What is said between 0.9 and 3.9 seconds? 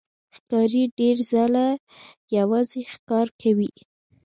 ډېر ځله یوازې ښکار کوي.